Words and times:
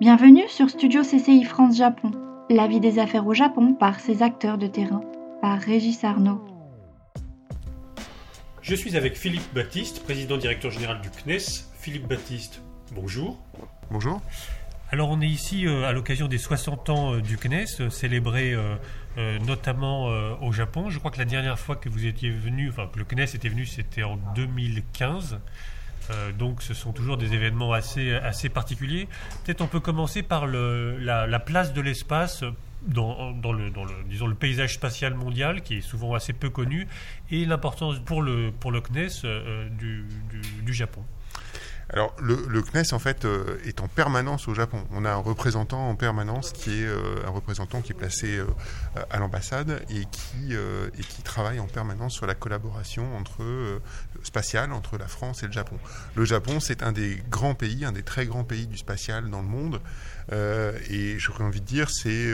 Bienvenue 0.00 0.48
sur 0.48 0.70
Studio 0.70 1.02
CCI 1.02 1.44
France 1.44 1.76
Japon, 1.76 2.10
la 2.48 2.66
vie 2.66 2.80
des 2.80 2.98
affaires 2.98 3.26
au 3.26 3.34
Japon 3.34 3.74
par 3.74 4.00
ses 4.00 4.22
acteurs 4.22 4.56
de 4.56 4.66
terrain, 4.66 5.02
par 5.42 5.60
Régis 5.60 6.04
Arnaud. 6.04 6.42
Je 8.62 8.74
suis 8.74 8.96
avec 8.96 9.14
Philippe 9.14 9.52
Baptiste, 9.52 10.02
président 10.02 10.38
directeur 10.38 10.70
général 10.70 11.02
du 11.02 11.10
CNES. 11.10 11.66
Philippe 11.78 12.08
Baptiste, 12.08 12.62
bonjour. 12.92 13.38
Bonjour. 13.90 14.22
Alors 14.90 15.10
on 15.10 15.20
est 15.20 15.28
ici 15.28 15.66
euh, 15.66 15.84
à 15.84 15.92
l'occasion 15.92 16.28
des 16.28 16.38
60 16.38 16.88
ans 16.88 17.16
euh, 17.16 17.20
du 17.20 17.36
CNES, 17.36 17.66
euh, 17.80 17.90
célébré 17.90 18.56
notamment 19.46 20.06
au 20.40 20.50
Japon. 20.50 20.88
Je 20.88 20.98
crois 20.98 21.10
que 21.10 21.18
la 21.18 21.26
dernière 21.26 21.58
fois 21.58 21.76
que 21.76 21.90
vous 21.90 22.06
étiez 22.06 22.30
venu, 22.30 22.70
enfin 22.70 22.88
que 22.90 22.98
le 22.98 23.04
CNES 23.04 23.34
était 23.34 23.50
venu, 23.50 23.66
c'était 23.66 24.02
en 24.02 24.16
2015. 24.34 25.40
Euh, 26.10 26.32
donc 26.32 26.62
ce 26.62 26.74
sont 26.74 26.92
toujours 26.92 27.16
des 27.16 27.34
événements 27.34 27.72
assez, 27.72 28.48
particuliers. 28.52 29.08
Peut-être 29.44 29.60
on 29.60 29.66
peut 29.66 29.80
commencer 29.80 30.22
par 30.22 30.46
le, 30.46 30.98
la, 30.98 31.38
place 31.38 31.72
de 31.72 31.80
l'espace 31.80 32.44
dans, 32.82 33.32
le, 33.52 33.70
disons, 34.08 34.26
le 34.26 34.34
paysage 34.34 34.74
spatial 34.74 35.14
mondial, 35.14 35.62
qui 35.62 35.78
est 35.78 35.80
souvent 35.80 36.14
assez 36.14 36.32
peu 36.32 36.50
connu, 36.50 36.88
et 37.30 37.44
l'importance 37.44 37.98
pour 38.00 38.22
le, 38.22 38.50
pour 38.50 38.72
le 38.72 38.80
CNES 38.80 39.08
euh, 39.24 39.68
du 39.70 40.72
Japon. 40.72 41.04
Alors, 41.92 42.14
le, 42.20 42.62
CNES, 42.62 42.92
en 42.92 43.00
fait, 43.00 43.24
euh, 43.24 43.58
est 43.64 43.80
en 43.80 43.88
permanence 43.88 44.46
au 44.46 44.54
Japon. 44.54 44.84
On 44.92 45.04
a 45.04 45.10
un 45.10 45.16
représentant 45.16 45.88
en 45.88 45.96
permanence 45.96 46.52
qui 46.52 46.82
est 46.82 46.86
euh, 46.86 47.16
un 47.26 47.30
représentant 47.30 47.80
qui 47.80 47.90
est 47.90 47.96
placé 47.96 48.38
euh, 48.38 48.46
à 49.10 49.18
l'ambassade 49.18 49.82
et 49.90 50.04
qui, 50.04 50.54
travaille 51.24 51.60
en 51.60 51.66
permanence 51.66 52.14
sur 52.14 52.26
la 52.26 52.34
collaboration 52.34 53.16
entre, 53.16 53.80
spatiale 54.22 54.72
entre 54.72 54.98
la 54.98 55.06
France 55.06 55.42
et 55.42 55.46
le 55.46 55.52
Japon. 55.52 55.76
Le 56.16 56.24
Japon, 56.24 56.58
c'est 56.58 56.82
un 56.82 56.92
des 56.92 57.22
grands 57.30 57.54
pays, 57.54 57.84
un 57.84 57.92
des 57.92 58.02
très 58.02 58.26
grands 58.26 58.42
pays 58.42 58.66
du 58.66 58.76
spatial 58.76 59.30
dans 59.30 59.40
le 59.40 59.46
monde. 59.46 59.80
et 60.32 61.18
j'aurais 61.18 61.44
envie 61.44 61.60
de 61.60 61.66
dire, 61.66 61.88
c'est 61.90 62.32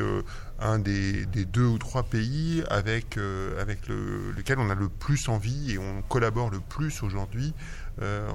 un 0.61 0.79
des, 0.79 1.27
deux 1.27 1.67
ou 1.67 1.79
trois 1.79 2.05
pays 2.05 2.63
avec, 2.71 3.19
avec 3.61 3.87
le, 3.89 4.31
lequel 4.33 4.59
on 4.59 4.71
a 4.71 4.75
le 4.75 4.89
plus 4.89 5.29
envie 5.29 5.73
et 5.73 5.79
on 5.79 6.01
collabore 6.03 6.51
le 6.51 6.61
plus 6.61 7.03
aujourd'hui 7.03 7.53
euh, 8.03 8.29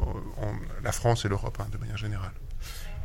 la 0.83 0.91
France 0.91 1.25
et 1.25 1.29
l'Europe 1.29 1.57
hein, 1.59 1.67
de 1.71 1.77
manière 1.77 1.97
générale. 1.97 2.31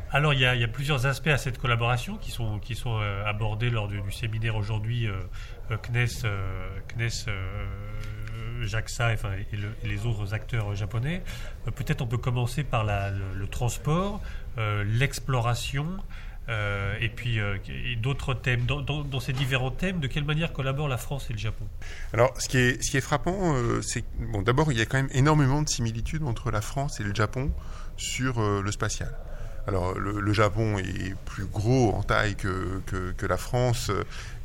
Alors 0.09 0.33
il 0.33 0.39
y, 0.39 0.45
a, 0.45 0.67
plusieurs 0.69 1.05
aspects 1.05 1.27
à 1.27 1.37
cette 1.37 1.57
collaboration 1.57 2.15
qui 2.15 2.31
sont, 2.31 2.59
qui 2.59 2.75
sont 2.75 2.99
euh, 3.01 3.25
abordés 3.25 3.69
lors 3.69 3.89
du, 3.89 3.99
séminaire 4.11 4.55
aujourd'hui 4.55 5.05
euh, 5.05 5.77
CNES, 5.83 6.23
CNES 6.87 7.31
JAXA 8.61 9.13
et, 9.13 9.17
les 9.83 10.05
autres 10.05 10.33
acteurs 10.33 10.73
japonais. 10.75 11.21
Peut-être 11.75 12.01
on 12.01 12.07
peut 12.07 12.17
commencer 12.17 12.63
par 12.63 12.85
le, 12.85 13.47
transport, 13.47 14.21
l'exploration, 14.57 15.97
et 16.49 17.09
puis 17.09 17.39
d'autres 18.01 18.33
thèmes. 18.33 18.65
Dans, 18.65 19.19
ces 19.19 19.33
différents 19.33 19.71
thèmes, 19.71 19.99
de 19.99 20.07
quelle 20.07 20.23
manière 20.23 20.53
collaborent 20.53 20.87
la 20.87 20.97
France 20.97 21.27
et 21.29 21.33
le 21.33 21.39
Japon? 21.39 21.65
Alors, 22.13 22.33
ce 22.39 22.47
qui 22.47 22.57
est, 22.57 23.01
frappant, 23.01 23.55
c'est 23.81 24.05
bon, 24.19 24.41
d'abord, 24.41 24.71
il 24.71 24.77
y 24.77 24.81
a 24.81 24.85
quand 24.85 24.97
même 24.97 25.09
énormément 25.11 25.61
de 25.61 25.69
similitudes 25.69 26.23
entre 26.23 26.51
la 26.51 26.61
France 26.61 26.99
et 26.99 27.03
le 27.03 27.13
Japon 27.13 27.51
sur 27.97 28.41
le 28.41 28.71
spatial. 28.71 29.13
Alors 29.67 29.99
le, 29.99 30.31
Japon 30.31 30.77
est 30.77 31.13
plus 31.25 31.45
gros 31.45 31.93
en 31.93 32.01
taille 32.01 32.35
que, 32.35 32.81
que, 32.85 33.25
la 33.25 33.35
France 33.35 33.91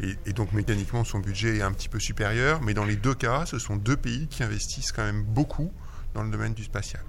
et, 0.01 0.33
donc 0.33 0.53
mécaniquement 0.53 1.05
son 1.05 1.21
budget 1.21 1.59
est 1.59 1.63
un 1.63 1.71
petit 1.71 1.89
peu 1.89 2.01
supérieur, 2.01 2.61
mais 2.61 2.75
dans 2.75 2.85
les 2.85 2.97
deux 2.97 3.15
cas, 3.15 3.47
ce 3.47 3.61
sont 3.61 3.77
deux 3.77 3.97
pays 3.97 4.27
qui 4.27 4.43
investissent 4.43 4.91
quand 4.91 5.05
même 5.05 5.23
beaucoup 5.23 5.73
dans 6.15 6.25
le 6.25 6.31
domaine 6.31 6.55
du 6.55 6.65
spatial. 6.65 7.03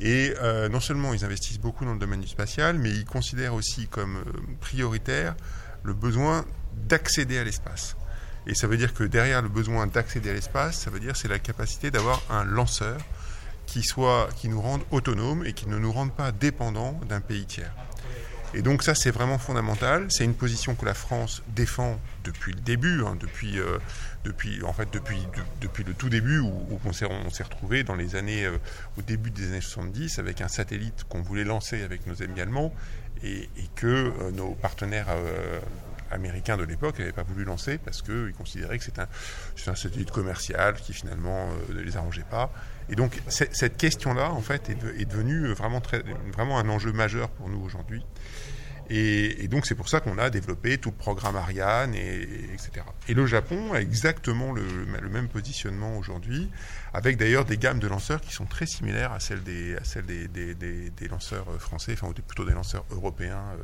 Et 0.00 0.34
euh, 0.42 0.68
non 0.68 0.80
seulement 0.80 1.14
ils 1.14 1.24
investissent 1.24 1.60
beaucoup 1.60 1.84
dans 1.84 1.92
le 1.92 1.98
domaine 1.98 2.20
du 2.20 2.28
spatial, 2.28 2.78
mais 2.78 2.90
ils 2.90 3.04
considèrent 3.04 3.54
aussi 3.54 3.86
comme 3.86 4.16
euh, 4.16 4.32
prioritaire 4.60 5.36
le 5.82 5.94
besoin 5.94 6.44
d'accéder 6.88 7.38
à 7.38 7.44
l'espace. 7.44 7.96
Et 8.46 8.54
ça 8.54 8.66
veut 8.66 8.76
dire 8.76 8.92
que 8.92 9.04
derrière 9.04 9.40
le 9.40 9.48
besoin 9.48 9.86
d'accéder 9.86 10.30
à 10.30 10.32
l'espace, 10.34 10.80
ça 10.80 10.90
veut 10.90 11.00
dire 11.00 11.16
c'est 11.16 11.28
la 11.28 11.38
capacité 11.38 11.90
d'avoir 11.90 12.20
un 12.28 12.44
lanceur 12.44 12.98
qui 13.66 13.82
qui 14.36 14.48
nous 14.48 14.60
rende 14.60 14.82
autonomes 14.90 15.44
et 15.46 15.52
qui 15.54 15.68
ne 15.68 15.78
nous 15.78 15.90
rende 15.90 16.12
pas 16.12 16.32
dépendants 16.32 17.00
d'un 17.08 17.20
pays 17.20 17.46
tiers. 17.46 17.72
Et 18.56 18.62
donc 18.62 18.84
ça, 18.84 18.94
c'est 18.94 19.10
vraiment 19.10 19.38
fondamental. 19.38 20.06
C'est 20.10 20.24
une 20.24 20.34
position 20.34 20.76
que 20.76 20.84
la 20.84 20.94
France 20.94 21.42
défend 21.48 21.98
depuis 22.22 22.52
le 22.52 22.60
début, 22.60 23.02
hein, 23.02 23.16
depuis, 23.18 23.58
euh, 23.58 23.78
depuis, 24.24 24.62
en 24.62 24.72
fait, 24.72 24.88
depuis, 24.92 25.26
depuis 25.60 25.82
le 25.82 25.92
tout 25.92 26.08
début 26.08 26.38
où, 26.38 26.78
on 26.84 26.92
s'est 26.92 27.42
retrouvé 27.42 27.82
dans 27.82 27.96
les 27.96 28.14
années, 28.14 28.44
euh, 28.44 28.58
au 28.96 29.02
début 29.02 29.30
des 29.30 29.48
années 29.48 29.60
70, 29.60 30.20
avec 30.20 30.40
un 30.40 30.48
satellite 30.48 31.04
qu'on 31.08 31.22
voulait 31.22 31.44
lancer 31.44 31.82
avec 31.82 32.06
nos 32.06 32.22
amis 32.22 32.40
allemands 32.40 32.72
et, 33.24 33.48
que 33.74 33.86
euh, 33.86 34.30
nos 34.30 34.52
partenaires 34.52 35.08
américains 36.14 36.56
de 36.56 36.64
l'époque 36.64 36.98
n'avaient 36.98 37.12
pas 37.12 37.22
voulu 37.22 37.44
lancer 37.44 37.78
parce 37.78 38.02
qu'ils 38.02 38.32
considéraient 38.36 38.78
que 38.78 38.84
c'était 38.84 39.02
un, 39.02 39.08
un, 39.66 39.74
satellite 39.74 40.10
commercial 40.10 40.74
qui 40.74 40.92
finalement 40.92 41.48
ne 41.68 41.80
les 41.80 41.96
arrangeait 41.96 42.26
pas. 42.30 42.52
Et 42.88 42.94
donc 42.94 43.20
cette 43.28 43.76
question-là, 43.76 44.30
en 44.30 44.40
fait, 44.40 44.70
est, 44.70 45.00
est 45.00 45.04
devenue 45.06 45.52
vraiment, 45.52 45.80
très, 45.80 46.02
vraiment 46.32 46.58
un 46.58 46.68
enjeu 46.68 46.92
majeur 46.92 47.28
pour 47.30 47.48
nous 47.48 47.62
aujourd'hui. 47.62 48.02
Et, 48.90 49.48
donc 49.48 49.66
c'est 49.66 49.74
pour 49.74 49.88
ça 49.88 50.00
qu'on 50.00 50.18
a 50.18 50.30
développé 50.30 50.78
tout 50.78 50.90
le 50.90 50.96
programme 50.96 51.36
Ariane, 51.36 51.94
et, 51.94 52.22
etc. 52.52 52.84
Et 53.08 53.14
le 53.14 53.26
Japon 53.26 53.72
a 53.72 53.80
exactement 53.80 54.52
le, 54.52 54.64
même 55.08 55.28
positionnement 55.28 55.96
aujourd'hui, 55.96 56.50
avec 56.92 57.16
d'ailleurs 57.16 57.44
des 57.44 57.56
gammes 57.56 57.78
de 57.78 57.86
lanceurs 57.86 58.20
qui 58.20 58.32
sont 58.32 58.46
très 58.46 58.66
similaires 58.66 59.12
à 59.12 59.20
celles 59.20 59.42
des, 59.42 59.76
lanceurs 61.08 61.46
français, 61.60 61.92
enfin 61.92 62.12
plutôt 62.12 62.44
des 62.44 62.52
lanceurs 62.52 62.84
européens. 62.90 63.42
Euh. 63.58 63.62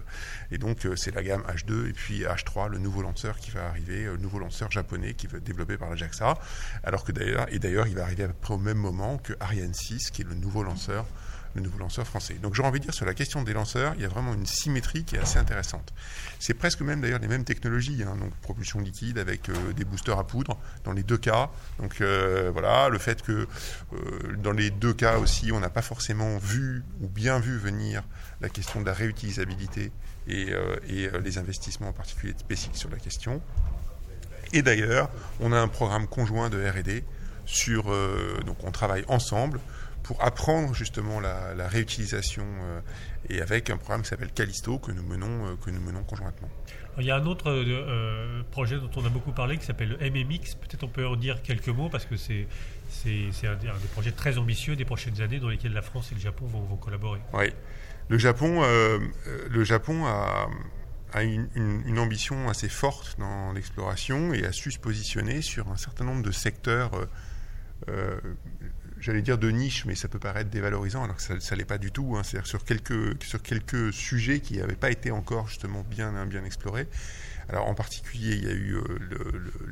Et 0.53 0.59
donc 0.59 0.87
euh, 0.87 0.97
c'est 0.97 1.15
la 1.15 1.23
gamme 1.23 1.43
H2 1.43 1.89
et 1.89 1.93
puis 1.93 2.23
H3, 2.23 2.69
le 2.69 2.79
nouveau 2.79 3.03
lanceur 3.03 3.39
qui 3.39 3.51
va 3.51 3.67
arriver, 3.67 4.05
euh, 4.05 4.13
le 4.13 4.19
nouveau 4.19 4.39
lanceur 4.39 4.71
japonais 4.71 5.15
qui 5.15 5.27
va 5.27 5.39
être 5.39 5.45
développé 5.45 5.77
par 5.77 5.91
la 5.91 5.97
JAXA, 5.97 6.39
alors 6.85 7.05
que 7.05 7.13
d'ailleurs, 7.13 7.47
et 7.53 7.59
d'ailleurs 7.59 7.87
il 7.87 7.95
va 7.95 8.03
arriver 8.03 8.25
à 8.25 8.29
peu 8.29 8.35
près 8.35 8.55
au 8.55 8.59
même 8.59 8.79
moment 8.79 9.19
que 9.19 9.33
Ariane 9.41 9.75
6, 9.75 10.11
qui 10.11 10.23
est 10.23 10.27
le 10.27 10.35
nouveau 10.35 10.63
lanceur 10.63 11.07
le 11.55 11.63
nouveau 11.63 11.79
lanceur 11.79 12.07
français. 12.07 12.35
Donc 12.35 12.55
j'aurais 12.55 12.69
envie 12.69 12.79
de 12.79 12.85
dire 12.85 12.95
sur 12.95 13.07
la 13.07 13.15
question 13.15 13.43
des 13.43 13.53
lanceurs, 13.53 13.95
il 13.97 14.03
y 14.03 14.05
a 14.05 14.09
vraiment 14.09 14.33
une 14.35 14.47
symétrie 14.47 15.05
qui 15.05 15.17
est 15.17 15.19
assez 15.19 15.39
intéressante. 15.39 15.93
C'est 16.39 16.55
presque 16.55 16.81
même 16.81 17.01
d'ailleurs 17.01 17.19
les 17.19 17.29
mêmes 17.29 17.45
technologies, 17.45 18.03
hein, 18.03 18.17
donc 18.17 18.35
propulsion 18.37 18.81
liquide 18.81 19.19
avec 19.19 19.49
euh, 19.49 19.73
des 19.73 19.85
boosters 19.85 20.19
à 20.19 20.27
poudre 20.27 20.57
dans 20.85 20.93
les 20.93 21.03
deux 21.03 21.19
cas. 21.19 21.51
Donc 21.79 22.01
euh, 22.01 22.51
voilà, 22.53 22.89
le 22.89 22.99
fait 22.99 23.23
que 23.23 23.47
euh, 23.93 24.37
dans 24.39 24.53
les 24.53 24.71
deux 24.71 24.95
cas 24.95 25.19
aussi, 25.19 25.51
on 25.53 25.61
n'a 25.61 25.71
pas 25.71 25.83
forcément 25.83 26.39
vu 26.39 26.85
ou 27.01 27.09
bien 27.09 27.41
vu 27.41 27.59
venir 27.59 28.03
la 28.41 28.49
question 28.49 28.81
de 28.81 28.87
la 28.87 28.93
réutilisabilité 28.93 29.93
et, 30.29 30.53
les 31.23 31.39
investissements 31.39 31.89
en 31.89 31.93
particulier 31.93 32.35
spécifiques 32.39 32.77
sur 32.77 32.91
la 32.91 32.99
question. 32.99 33.43
Et 34.53 34.63
d'ailleurs, 34.63 35.11
on 35.41 35.53
a 35.53 35.59
un 35.59 35.69
programme 35.69 36.07
conjoint 36.07 36.51
de 36.51 36.59
R&D 36.59 37.05
sur 37.47 37.85
donc 38.47 38.63
on 38.63 38.71
travaille 38.71 39.05
ensemble 39.09 39.61
pour 40.03 40.23
apprendre 40.25 40.75
justement 40.75 41.21
la, 41.21 41.69
réutilisation 41.69 42.45
euh, 42.45 42.81
et 43.29 43.41
avec 43.41 43.71
un 43.71 43.77
programme 43.77 44.03
qui 44.03 44.09
s'appelle 44.09 44.33
Callisto 44.33 44.79
que 44.79 44.93
nous 44.93 45.03
menons, 45.03 45.47
euh, 45.47 45.57
que 45.57 45.71
nous 45.71 45.81
menons 45.81 46.03
conjointement. 46.03 46.49
Il 46.99 47.05
y 47.05 47.11
a 47.11 47.17
un 47.17 47.27
autre 47.27 47.51
euh, 47.51 48.43
projet 48.51 48.79
dont 48.79 48.91
on 48.97 49.05
a 49.05 49.09
beaucoup 49.09 49.33
parlé 49.33 49.57
qui 49.57 49.65
s'appelle 49.65 49.97
le 50.01 50.11
MMX. 50.11 50.57
Peut-être 50.57 50.83
on 50.83 50.89
peut 50.89 51.07
en 51.07 51.17
dire 51.17 51.41
quelques 51.43 51.69
mots 51.69 51.89
parce 51.89 52.05
que 52.05 52.17
c'est 52.17 52.47
c'est 52.89 53.47
un, 53.47 53.55
des 53.55 53.89
projets 53.93 54.11
très 54.11 54.37
ambitieux 54.37 54.75
des 54.75 54.85
prochaines 54.85 55.21
années 55.21 55.39
dans 55.39 55.49
lesquels 55.49 55.73
la 55.73 55.83
France 55.83 56.11
et 56.11 56.17
le 56.17 56.21
Japon 56.21 56.47
vont, 56.47 56.77
collaborer. 56.77 57.21
Oui, 57.33 57.53
le 58.09 58.19
Japon, 58.19 58.63
le 59.49 59.65
Japon 59.65 60.07
a, 60.07 60.49
a 61.13 61.23
une, 61.23 61.49
une, 61.55 61.99
ambition 62.01 62.49
assez 62.49 62.69
forte 62.69 63.15
dans 63.21 63.53
l'exploration 63.53 64.35
et 64.35 64.45
a 64.45 64.51
su 64.51 64.73
se 64.73 64.81
positionner 64.81 65.41
sur 65.41 65.69
un 65.69 65.77
certain 65.77 66.05
nombre 66.05 66.25
de 66.25 66.33
secteurs 66.33 66.91
j'allais 69.01 69.23
dire 69.23 69.39
de 69.39 69.51
niche, 69.51 69.85
mais 69.87 69.95
ça 69.95 70.09
peut 70.09 70.19
paraître 70.19 70.51
dévalorisant, 70.51 71.05
alors 71.05 71.17
que 71.17 71.23
ça 71.23 71.35
ne 71.35 71.59
l'est 71.59 71.65
pas 71.65 71.79
du 71.79 71.91
tout. 71.91 72.17
Hein. 72.17 72.23
C'est-à-dire 72.23 72.47
sur 72.47 72.65
quelques, 72.65 73.23
sur 73.23 73.43
quelques 73.43 73.93
sujets 73.93 74.41
qui 74.41 74.59
n'avaient 74.59 74.75
pas 74.75 74.91
été 74.91 75.11
encore 75.11 75.49
justement 75.49 75.85
bien, 75.89 76.27
bien 76.27 76.45
explorés. 76.45 76.87
Alors 77.49 77.67
en 77.67 77.75
particulier, 77.75 78.37
il 78.37 78.45
y 78.45 78.49
a 78.49 78.55
eu 78.55 78.77
euh, 78.77 78.83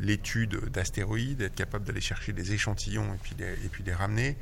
l'étude 0.01 0.69
d'astéroïdes, 0.71 1.43
être 1.43 1.55
capable 1.55 1.85
d'aller 1.85 2.01
chercher 2.01 2.33
des 2.33 2.53
échantillons 2.53 3.15
et 3.15 3.19
puis 3.23 3.35
les, 3.39 3.53
et 3.53 3.69
puis 3.71 3.85
les 3.85 3.95
ramener. 3.95 4.37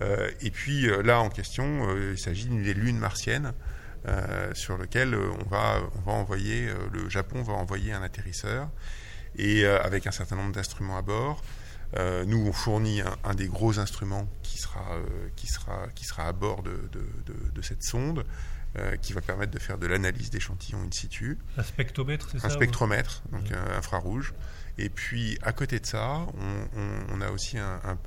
Euh, 0.00 0.30
et 0.40 0.50
puis 0.50 0.88
euh, 0.88 1.02
là, 1.02 1.20
en 1.20 1.28
question, 1.28 1.94
il 2.12 2.18
s'agit 2.18 2.46
d'une 2.46 2.62
lune 2.62 2.98
martienne. 2.98 3.52
sur 4.54 4.78
lequel 4.78 5.14
on 5.14 5.48
va, 5.50 5.82
on 5.96 6.00
va 6.00 6.12
envoyer, 6.12 6.70
le 6.92 7.10
Japon 7.10 7.42
va 7.42 7.52
envoyer 7.52 7.92
un 7.92 8.02
atterrisseur 8.02 8.70
et 9.36 9.66
avec 9.66 10.06
un 10.06 10.12
certain 10.12 10.36
nombre 10.36 10.52
d'instruments 10.52 10.96
à 10.96 11.02
bord. 11.02 11.42
Euh, 11.96 12.24
nous, 12.24 12.46
on 12.46 12.52
fournit 12.52 13.00
un, 13.24 13.34
des 13.34 13.48
gros 13.48 13.78
instruments 13.78 14.28
qui 14.42 14.58
sera, 14.58 14.92
euh, 14.92 15.28
qui 15.36 15.46
sera, 15.46 15.86
qui 15.94 16.04
sera 16.04 16.26
à 16.26 16.32
bord 16.32 16.62
de, 16.62 16.90
de, 16.92 17.62
cette 17.62 17.82
sonde, 17.82 18.24
euh, 18.78 18.96
qui 18.96 19.12
va 19.12 19.20
permettre 19.20 19.52
de 19.52 19.58
faire 19.58 19.78
de 19.78 19.86
l'analyse 19.86 20.30
d'échantillons 20.30 20.82
in 20.82 20.90
situ. 20.90 21.38
Un 21.56 21.62
spectromètre, 21.62 22.28
c'est 22.30 22.38
ça 22.38 22.46
Un 22.46 22.50
spectromètre, 22.50 23.22
donc 23.32 23.50
infrarouge. 23.76 24.34
Et 24.76 24.90
puis, 24.90 25.38
à 25.42 25.52
côté 25.52 25.80
de 25.80 25.86
ça, 25.86 26.26
on, 27.10 27.20
a 27.20 27.30
aussi 27.30 27.58
un, 27.58 27.98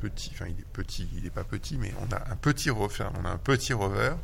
petit, 0.00 0.32
enfin 0.34 0.46
il 0.48 0.58
est 0.58 0.66
petit, 0.72 1.08
il 1.14 1.22
n'est 1.22 1.30
pas 1.30 1.44
petit, 1.44 1.78
mais 1.78 1.94
on 2.00 2.12
a 2.12 2.32
un 2.32 2.36
petit 2.36 2.70
rover, 2.70 3.06
on 3.20 3.24
a 3.24 3.30
un 3.30 3.38
petit 3.38 3.72
rover 3.72 4.14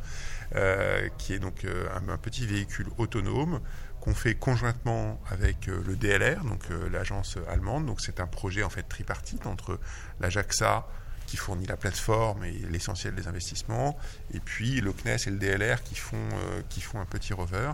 qui 1.19 1.35
est 1.35 1.39
donc 1.39 1.65
un, 1.95 2.17
petit 2.17 2.47
véhicule 2.47 2.89
autonome 2.97 3.61
qu'on 4.01 4.15
fait 4.15 4.35
conjointement 4.35 5.21
avec 5.31 5.69
euh, 5.69 5.83
le 5.87 5.97
DLR, 5.97 6.45
donc 6.45 6.63
l'agence 6.91 7.39
allemande. 7.49 7.87
Donc 7.87 8.01
c'est 8.01 8.21
un 8.21 8.27
projet 8.27 8.63
en 8.63 8.71
fait 8.71 8.83
tripartite 8.83 9.47
entre 9.47 9.79
la 10.21 10.31
JAXA 10.31 10.87
qui 11.27 11.37
fournit 11.37 11.67
la 11.67 11.77
plateforme 11.77 12.45
et 12.45 12.53
l'essentiel 12.71 13.15
des 13.15 13.29
investissements, 13.29 13.99
et 14.33 14.41
puis 14.41 14.81
le 14.81 14.95
CNES 14.95 15.17
et 15.27 15.31
le 15.31 15.37
DLR 15.37 15.83
qui 15.83 15.95
font, 15.95 16.29
qui 16.71 16.81
font 16.81 17.01
un 17.01 17.05
petit 17.05 17.35
rover 17.35 17.73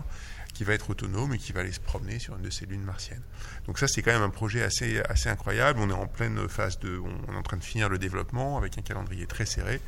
qui 0.55 0.63
va 0.63 0.73
être 0.73 0.89
autonome 0.89 1.33
et 1.33 1.37
qui 1.37 1.51
va 1.51 1.59
aller 1.59 1.73
se 1.73 1.81
promener 1.81 2.17
sur 2.17 2.35
une 2.37 2.41
de 2.41 2.49
ces 2.49 2.65
lunes 2.65 2.83
martiennes. 2.83 3.21
Donc 3.67 3.77
ça, 3.77 3.87
c'est 3.87 4.01
quand 4.01 4.13
même 4.13 4.23
un 4.23 4.29
projet 4.29 4.63
assez, 4.63 5.01
assez 5.01 5.29
incroyable. 5.29 5.79
On 5.81 5.89
est 5.89 5.93
en 5.93 6.07
pleine 6.07 6.47
phase 6.47 6.79
de... 6.79 6.97
On 6.97 7.33
est 7.33 7.37
en 7.37 7.43
train 7.43 7.57
de 7.57 7.63
finir 7.63 7.89
le 7.89 7.99
développement 7.99 8.57
avec 8.57 8.77
un 8.77 8.81
calendrier 8.81 9.27
très 9.27 9.45
serré. 9.45 9.81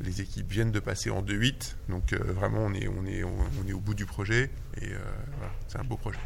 Les 0.00 0.20
équipes 0.20 0.50
viennent 0.50 0.72
de 0.72 0.80
passer 0.80 1.08
en 1.08 1.22
2-8, 1.22 1.76
donc 1.88 2.12
euh, 2.12 2.18
vraiment 2.18 2.60
on 2.60 2.74
est, 2.74 2.86
on, 2.86 3.06
est, 3.06 3.24
on 3.24 3.66
est 3.66 3.72
au 3.72 3.80
bout 3.80 3.94
du 3.94 4.04
projet 4.04 4.50
et 4.80 4.92
euh, 4.92 4.98
voilà, 5.38 5.52
c'est 5.68 5.78
un 5.78 5.84
beau 5.84 5.96
projet. 5.96 6.18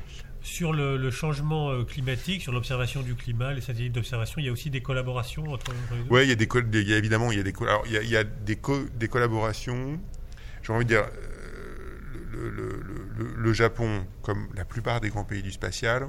Sur 0.43 0.73
le, 0.73 1.11
changement 1.11 1.71
euh, 1.71 1.85
climatique, 1.85 2.43
sur 2.43 2.51
l'observation 2.51 3.03
du 3.03 3.15
climat, 3.15 3.53
les 3.53 3.61
satellites 3.61 3.93
d'observation, 3.93 4.37
il 4.39 4.47
y 4.47 4.49
a 4.49 4.53
aussi 4.53 4.71
des 4.71 4.83
collaborations 4.83 5.45
entre, 5.53 5.71
les 5.71 6.03
deux? 6.03 6.11
Oui, 6.11 6.23
il 6.25 6.29
y 6.31 6.33
a 6.33 6.35
des, 6.35 6.49
il 6.81 6.89
y 6.89 6.95
a 6.95 6.97
évidemment 6.97 7.31
il 7.31 7.39
y 7.39 7.41
a 7.41 7.45
des, 7.45 7.53
alors, 7.61 7.85
il 7.87 7.93
y 7.93 7.97
a, 7.97 8.03
il 8.03 8.11
y 8.11 8.17
a 8.17 8.25
des, 8.25 8.59
des 8.97 9.09
collaborations. 9.09 10.01
J'ai 10.63 10.73
envie 10.73 10.85
de 10.85 10.91
dire, 10.91 11.05
le, 12.33 13.53
Japon, 13.53 14.07
comme 14.23 14.49
la 14.55 14.65
plupart 14.65 15.01
des 15.01 15.11
grands 15.11 15.25
pays 15.25 15.43
du 15.43 15.51
spatial, 15.51 16.09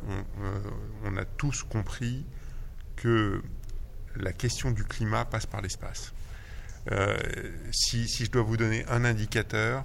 on, 1.03 1.17
a 1.17 1.25
tous 1.25 1.63
compris 1.63 2.25
que 2.95 3.41
la 4.15 4.33
question 4.33 4.71
du 4.71 4.83
climat 4.83 5.25
passe 5.25 5.45
par 5.45 5.61
l'espace. 5.61 6.13
Euh, 6.91 7.17
si, 7.71 8.07
je 8.07 8.31
dois 8.31 8.41
vous 8.41 8.57
donner 8.57 8.85
un 8.87 9.05
indicateur, 9.05 9.83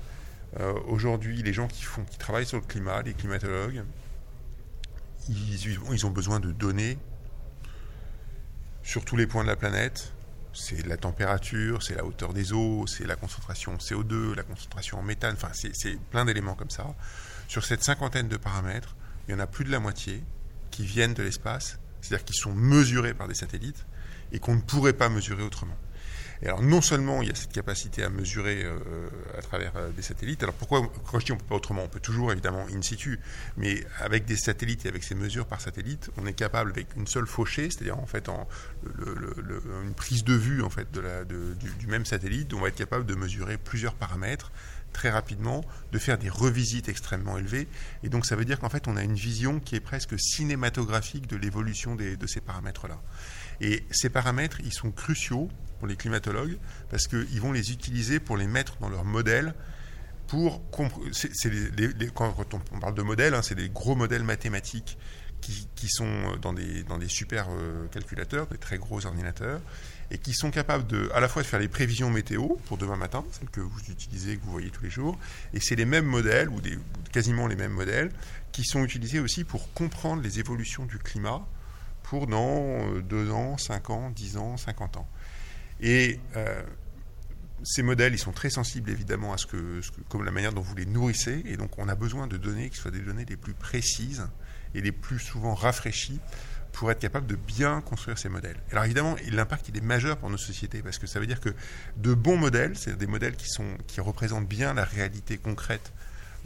euh, 0.60 0.72
aujourd'hui, 0.86 1.42
les 1.42 1.52
gens 1.52 1.68
qui, 1.68 1.82
font, 1.82 2.04
qui 2.04 2.18
travaillent 2.18 2.46
sur 2.46 2.58
le 2.58 2.64
climat, 2.64 3.02
les 3.02 3.14
climatologues, 3.14 3.82
ils, 5.28 6.06
ont 6.06 6.10
besoin 6.10 6.40
de 6.40 6.52
données 6.52 6.98
sur 8.82 9.04
tous 9.04 9.16
les 9.16 9.26
points 9.26 9.42
de 9.42 9.48
la 9.48 9.56
planète 9.56 10.12
c'est 10.56 10.86
la 10.86 10.96
température, 10.96 11.82
c'est 11.82 11.94
la 11.94 12.04
hauteur 12.04 12.32
des 12.32 12.52
eaux, 12.52 12.86
c'est 12.86 13.06
la 13.06 13.14
concentration 13.14 13.76
CO2, 13.76 14.34
la 14.34 14.42
concentration 14.42 14.98
en 14.98 15.02
méthane, 15.02 15.34
enfin 15.34 15.50
c'est 15.52 15.98
plein 16.10 16.24
d'éléments 16.24 16.54
comme 16.54 16.70
ça. 16.70 16.86
Sur 17.46 17.64
cette 17.64 17.84
cinquantaine 17.84 18.28
de 18.28 18.36
paramètres, 18.36 18.96
il 19.28 19.32
y 19.32 19.34
en 19.34 19.38
a 19.38 19.46
plus 19.46 19.64
de 19.64 19.70
la 19.70 19.80
moitié 19.80 20.22
qui 20.70 20.84
viennent 20.84 21.14
de 21.14 21.22
l'espace, 21.22 21.78
c'est-à-dire 22.00 22.24
qui 22.24 22.34
sont 22.34 22.54
mesurés 22.54 23.14
par 23.14 23.28
des 23.28 23.34
satellites 23.34 23.84
et 24.32 24.38
qu'on 24.38 24.54
ne 24.54 24.60
pourrait 24.60 24.94
pas 24.94 25.08
mesurer 25.08 25.42
autrement. 25.42 25.76
Et 26.42 26.46
alors 26.46 26.62
non 26.62 26.80
seulement 26.80 27.22
il 27.22 27.28
y 27.28 27.32
a 27.32 27.34
cette 27.34 27.52
capacité 27.52 28.02
à 28.02 28.10
mesurer 28.10 28.62
euh, 28.64 28.78
à 29.36 29.42
travers 29.42 29.72
euh, 29.76 29.90
des 29.90 30.02
satellites, 30.02 30.42
alors 30.42 30.54
pourquoi 30.54 30.90
quand 31.10 31.18
je 31.18 31.26
dis 31.26 31.32
on 31.32 31.36
peut 31.36 31.44
pas 31.48 31.54
autrement, 31.54 31.82
on 31.84 31.88
peut 31.88 32.00
toujours 32.00 32.32
évidemment 32.32 32.66
in 32.74 32.82
situ, 32.82 33.18
mais 33.56 33.84
avec 34.00 34.24
des 34.24 34.36
satellites 34.36 34.84
et 34.86 34.88
avec 34.88 35.02
ces 35.02 35.14
mesures 35.14 35.46
par 35.46 35.60
satellite, 35.60 36.10
on 36.16 36.26
est 36.26 36.34
capable 36.34 36.70
avec 36.70 36.88
une 36.96 37.06
seule 37.06 37.26
fauchée, 37.26 37.70
c'est-à-dire 37.70 37.98
en 37.98 38.06
fait 38.06 38.28
une 38.28 39.94
prise 39.94 40.24
de 40.24 40.34
vue 40.34 40.62
en 40.62 40.70
fait 40.70 40.88
du, 40.92 41.70
du 41.78 41.86
même 41.86 42.04
satellite, 42.04 42.52
on 42.54 42.60
va 42.60 42.68
être 42.68 42.76
capable 42.76 43.06
de 43.06 43.14
mesurer 43.14 43.56
plusieurs 43.56 43.94
paramètres 43.94 44.52
très 44.96 45.10
rapidement, 45.10 45.62
de 45.92 45.98
faire 45.98 46.16
des 46.16 46.30
revisites 46.30 46.88
extrêmement 46.88 47.36
élevées. 47.36 47.68
Et 48.02 48.08
donc 48.08 48.24
ça 48.24 48.34
veut 48.34 48.46
dire 48.46 48.58
qu'en 48.58 48.70
fait 48.70 48.88
on 48.88 48.96
a 48.96 49.02
une 49.02 49.14
vision 49.14 49.60
qui 49.60 49.76
est 49.76 49.80
presque 49.80 50.18
cinématographique 50.18 51.26
de 51.26 51.36
l'évolution 51.36 51.96
de 51.96 52.26
ces 52.26 52.40
paramètres-là. 52.40 52.98
Et 53.60 53.84
ces 53.90 54.08
paramètres, 54.08 54.60
ils 54.64 54.72
sont 54.72 54.90
cruciaux 54.90 55.48
pour 55.78 55.88
les 55.88 55.96
climatologues 55.96 56.58
parce 56.90 57.06
qu'ils 57.06 57.40
vont 57.40 57.52
les 57.52 57.72
utiliser 57.72 58.20
pour 58.20 58.36
les 58.36 58.46
mettre 58.46 58.76
dans 58.78 58.88
leur 58.88 59.04
modèle 59.04 59.54
pour 60.26 60.60
quand 60.72 60.90
on 62.72 62.80
parle 62.80 62.94
de 62.94 63.02
modèles, 63.02 63.34
hein, 63.34 63.42
c'est 63.42 63.54
des 63.54 63.68
gros 63.68 63.94
modèles 63.94 64.24
mathématiques 64.24 64.98
qui, 65.40 65.88
sont 65.88 66.36
dans 66.42 66.52
des, 66.52 66.82
dans 66.82 66.98
des 66.98 67.08
super 67.08 67.46
euh, 67.50 67.86
calculateurs, 67.88 68.48
des 68.48 68.58
très 68.58 68.78
gros 68.78 69.06
ordinateurs, 69.06 69.60
et 70.10 70.18
qui 70.18 70.32
sont 70.32 70.50
capables 70.50 70.86
de, 70.88 71.08
à 71.14 71.20
la 71.20 71.28
fois 71.28 71.42
de 71.42 71.46
faire 71.46 71.60
les 71.60 71.68
prévisions 71.68 72.10
météo 72.10 72.56
pour 72.64 72.78
demain 72.78 72.96
matin, 72.96 73.24
celles 73.30 73.50
que 73.50 73.60
vous 73.60 73.78
utilisez, 73.88 74.36
que 74.36 74.44
vous 74.44 74.50
voyez 74.50 74.70
tous 74.70 74.82
les 74.82 74.90
jours, 74.90 75.16
et 75.54 75.60
c'est 75.60 75.76
les 75.76 75.84
mêmes 75.84 76.06
modèles, 76.06 76.48
ou 76.48 76.60
des, 76.60 76.76
quasiment 77.12 77.46
les 77.46 77.54
mêmes 77.54 77.72
modèles, 77.72 78.10
qui 78.50 78.64
sont 78.64 78.82
utilisés 78.82 79.20
aussi 79.20 79.44
pour 79.44 79.72
comprendre 79.72 80.22
les 80.22 80.40
évolutions 80.40 80.84
du 80.84 80.98
climat 80.98 81.46
pour 82.08 82.26
dans 82.26 82.98
2 83.00 83.16
euh, 83.16 83.32
ans, 83.32 83.58
5 83.58 83.90
ans, 83.90 84.10
10 84.10 84.36
ans, 84.36 84.56
50 84.56 84.96
ans. 84.96 85.08
Et 85.80 86.20
euh, 86.36 86.62
ces 87.62 87.82
modèles, 87.82 88.14
ils 88.14 88.18
sont 88.18 88.32
très 88.32 88.50
sensibles 88.50 88.90
évidemment 88.90 89.32
à 89.32 89.38
ce 89.38 89.46
que, 89.46 89.80
comme 90.08 90.24
la 90.24 90.30
manière 90.30 90.52
dont 90.52 90.60
vous 90.60 90.74
les 90.74 90.86
nourrissez, 90.86 91.42
et 91.46 91.56
donc 91.56 91.78
on 91.78 91.88
a 91.88 91.94
besoin 91.94 92.26
de 92.26 92.36
données 92.36 92.70
qui 92.70 92.76
soient 92.76 92.90
des 92.90 93.00
données 93.00 93.24
les 93.24 93.36
plus 93.36 93.54
précises 93.54 94.26
et 94.74 94.80
les 94.80 94.92
plus 94.92 95.18
souvent 95.18 95.54
rafraîchies 95.54 96.20
pour 96.72 96.90
être 96.90 96.98
capable 96.98 97.26
de 97.26 97.36
bien 97.36 97.80
construire 97.80 98.18
ces 98.18 98.28
modèles. 98.28 98.58
Alors 98.70 98.84
évidemment, 98.84 99.16
l'impact 99.30 99.68
il 99.70 99.76
est 99.76 99.84
majeur 99.84 100.18
pour 100.18 100.28
nos 100.28 100.36
sociétés 100.36 100.82
parce 100.82 100.98
que 100.98 101.06
ça 101.06 101.18
veut 101.18 101.26
dire 101.26 101.40
que 101.40 101.54
de 101.96 102.12
bons 102.14 102.36
modèles, 102.36 102.76
c'est 102.76 102.96
des 102.96 103.06
modèles 103.06 103.34
qui 103.34 103.48
sont 103.48 103.78
qui 103.86 104.00
représentent 104.00 104.48
bien 104.48 104.74
la 104.74 104.84
réalité 104.84 105.38
concrète 105.38 105.92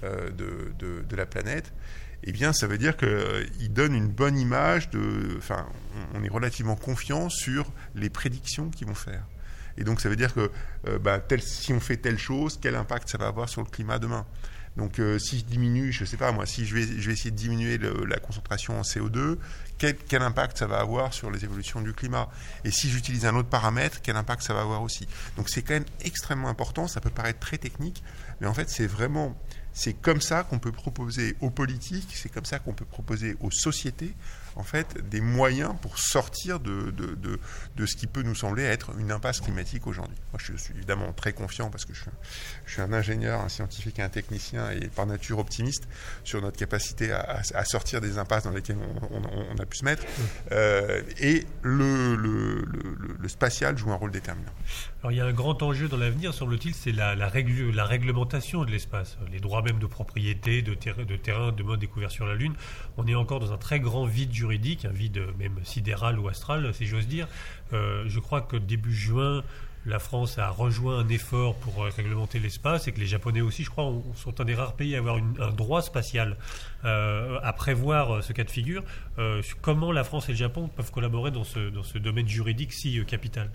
euh, 0.04 0.30
de, 0.30 0.72
de, 0.78 1.16
la 1.16 1.26
planète, 1.26 1.72
eh 2.24 2.32
bien, 2.32 2.52
ça 2.52 2.66
veut 2.66 2.78
dire 2.78 2.96
qu'il 2.96 3.08
euh, 3.08 3.46
donne 3.70 3.94
une 3.94 4.08
bonne 4.08 4.38
image 4.38 4.90
de. 4.90 5.36
Enfin, 5.38 5.66
on, 6.14 6.22
est 6.22 6.28
relativement 6.28 6.76
confiant 6.76 7.28
sur 7.30 7.72
les 7.94 8.10
prédictions 8.10 8.70
qu'ils 8.70 8.86
vont 8.86 8.94
faire. 8.94 9.24
Et 9.78 9.84
donc, 9.84 10.00
ça 10.00 10.08
veut 10.08 10.16
dire 10.16 10.34
que 10.34 10.50
euh, 10.86 10.98
bah, 10.98 11.22
si 11.38 11.72
on 11.72 11.80
fait 11.80 11.96
telle 11.96 12.18
chose, 12.18 12.58
quel 12.60 12.74
impact 12.74 13.08
ça 13.08 13.18
va 13.18 13.28
avoir 13.28 13.48
sur 13.48 13.62
le 13.62 13.68
climat 13.68 13.98
demain? 13.98 14.26
Donc, 14.76 14.98
euh, 14.98 15.18
si 15.18 15.38
je 15.38 15.44
diminue, 15.44 15.92
je 15.92 16.02
ne 16.02 16.06
sais 16.06 16.16
pas 16.16 16.30
moi, 16.30 16.46
si 16.46 16.64
je 16.64 16.74
vais, 16.74 16.82
je 16.82 17.06
vais 17.06 17.12
essayer 17.14 17.30
de 17.30 17.36
diminuer 17.36 17.78
la 17.78 18.18
concentration 18.18 18.78
en 18.78 18.82
CO2, 18.82 19.36
quel, 19.78 19.96
quel, 19.96 20.22
impact 20.22 20.58
ça 20.58 20.66
va 20.66 20.78
avoir 20.78 21.12
sur 21.12 21.30
les 21.30 21.42
évolutions 21.44 21.80
du 21.80 21.92
climat? 21.92 22.28
Et 22.64 22.70
si 22.70 22.88
j'utilise 22.88 23.26
un 23.26 23.34
autre 23.34 23.48
paramètre, 23.48 24.00
quel 24.02 24.16
impact 24.16 24.42
ça 24.42 24.54
va 24.54 24.60
avoir 24.60 24.82
aussi? 24.82 25.08
Donc, 25.36 25.48
c'est 25.48 25.62
quand 25.62 25.74
même 25.74 25.86
extrêmement 26.02 26.48
important. 26.48 26.86
Ça 26.86 27.00
peut 27.00 27.10
paraître 27.10 27.40
très 27.40 27.58
technique, 27.58 28.02
mais 28.40 28.46
en 28.46 28.54
fait, 28.54 28.68
c'est 28.68 28.86
vraiment 28.86 29.36
c'est 29.80 29.94
comme 29.94 30.20
ça 30.20 30.42
qu'on 30.42 30.58
peut 30.58 30.72
proposer 30.72 31.36
aux 31.40 31.48
politiques, 31.48 32.10
c'est 32.14 32.28
comme 32.28 32.44
ça 32.44 32.58
qu'on 32.58 32.74
peut 32.74 32.84
proposer 32.84 33.34
aux 33.40 33.50
sociétés 33.50 34.12
en 34.56 34.62
fait 34.62 35.08
des 35.08 35.20
moyens 35.20 35.74
pour 35.80 35.98
sortir 35.98 36.60
de, 36.60 36.90
de, 36.90 37.16
de, 37.76 37.86
ce 37.86 37.96
qui 37.96 38.06
peut 38.06 38.22
nous 38.22 38.34
sembler 38.34 38.64
être 38.64 38.92
une 38.98 39.10
impasse 39.10 39.40
climatique 39.40 39.86
aujourd'hui. 39.86 40.16
Moi, 40.32 40.40
je 40.44 40.56
suis 40.56 40.74
évidemment 40.74 41.12
très 41.12 41.32
confiant 41.32 41.70
parce 41.70 41.84
que 41.84 41.94
je, 41.94 42.02
suis 42.66 42.82
un 42.82 42.92
ingénieur, 42.92 43.40
un 43.40 43.48
scientifique 43.48 43.98
un 44.00 44.08
technicien 44.08 44.70
et 44.70 44.88
par 44.88 45.06
nature 45.06 45.38
optimiste 45.38 45.88
sur 46.24 46.40
notre 46.40 46.56
capacité 46.56 47.12
à, 47.12 47.64
sortir 47.64 48.00
des 48.00 48.18
impasses 48.18 48.44
dans 48.44 48.50
lesquelles 48.50 48.78
on, 49.10 49.58
a 49.58 49.66
pu 49.66 49.78
se 49.78 49.84
mettre. 49.84 50.04
Euh, 50.52 51.02
et 51.18 51.46
le, 51.62 52.64
spatial 53.28 53.78
joue 53.78 53.92
un 53.92 53.96
rôle 53.96 54.10
déterminant. 54.10 54.52
Alors 55.00 55.12
il 55.12 55.18
y 55.18 55.20
a 55.20 55.24
un 55.24 55.32
grand 55.32 55.62
enjeu 55.62 55.88
dans 55.88 55.96
l'avenir, 55.96 56.34
semble-t-il, 56.34 56.74
c'est 56.74 56.92
la, 56.92 57.14
la, 57.14 57.30
la, 57.30 57.84
réglementation 57.84 58.64
de 58.64 58.70
l'espace, 58.70 59.18
les 59.30 59.38
droits 59.38 59.62
même 59.62 59.78
de 59.78 59.86
propriété, 59.86 60.62
de, 60.62 60.74
de 60.74 61.16
terrain, 61.16 61.52
de 61.52 61.62
mode 61.62 61.80
découvert 61.80 62.10
sur 62.10 62.26
la 62.26 62.34
Lune. 62.34 62.54
On 62.96 63.06
est 63.06 63.14
encore 63.14 63.40
dans 63.40 63.52
un 63.52 63.58
très 63.58 63.80
grand 63.80 64.04
vide 64.04 64.32
juridique, 64.40 64.86
un 64.86 64.92
vide 64.92 65.20
même 65.38 65.58
sidéral 65.64 66.18
ou 66.18 66.28
astral, 66.28 66.72
si 66.72 66.86
j'ose 66.86 67.06
dire. 67.06 67.28
Euh, 67.72 68.04
je 68.06 68.20
crois 68.20 68.40
que 68.40 68.56
début 68.56 68.94
juin, 68.94 69.42
la 69.86 69.98
France 69.98 70.38
a 70.38 70.48
rejoint 70.48 70.98
un 70.98 71.08
effort 71.08 71.56
pour 71.56 71.84
euh, 71.84 71.90
réglementer 71.94 72.38
l'espace 72.38 72.88
et 72.88 72.92
que 72.92 73.00
les 73.00 73.06
Japonais 73.06 73.42
aussi, 73.42 73.64
je 73.64 73.70
crois, 73.70 73.92
sont 74.14 74.40
un 74.40 74.44
des 74.44 74.54
rares 74.54 74.76
pays 74.76 74.94
à 74.94 74.98
avoir 74.98 75.16
un 75.16 75.52
droit 75.52 75.82
spatial 75.82 76.38
euh, 76.84 77.38
à 77.42 77.52
prévoir 77.52 78.24
ce 78.24 78.32
cas 78.32 78.44
de 78.44 78.50
figure. 78.50 78.82
comment 79.60 79.92
la 79.92 80.04
France 80.04 80.28
et 80.30 80.32
le 80.32 80.38
Japon 80.38 80.70
peuvent 80.74 80.90
collaborer 80.90 81.30
dans 81.30 81.44
ce, 81.44 81.68
dans 81.68 81.82
ce 81.82 81.98
domaine 81.98 82.28
juridique 82.28 82.72
si 82.72 83.04
capital? 83.04 83.50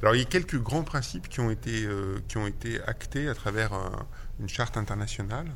Alors 0.00 0.14
il 0.14 0.20
y 0.20 0.22
a 0.22 0.30
quelques 0.36 0.58
grands 0.58 0.84
principes 0.84 1.28
qui 1.28 1.40
ont 1.40 1.50
été, 1.50 1.86
qui 2.28 2.38
ont 2.38 2.46
été 2.46 2.80
actés 2.82 3.28
à 3.28 3.34
travers 3.34 3.72
une 4.40 4.48
charte 4.48 4.78
internationale 4.78 5.48